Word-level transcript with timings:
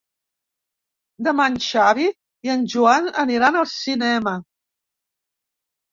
Demà 1.27 1.45
en 1.51 1.59
Xavi 1.65 2.07
i 2.47 2.53
en 2.55 2.65
Joan 2.77 3.13
aniran 3.25 3.61
al 3.61 3.69
cinema. 3.77 4.37